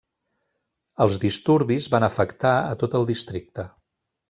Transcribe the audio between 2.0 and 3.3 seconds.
afectar a tot el